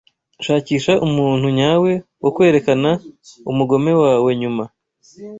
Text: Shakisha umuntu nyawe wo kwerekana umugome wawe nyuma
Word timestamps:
Shakisha 0.45 0.93
umuntu 1.07 1.47
nyawe 1.59 1.91
wo 2.23 2.29
kwerekana 2.35 2.89
umugome 3.51 3.91
wawe 4.01 4.29
nyuma 4.41 4.63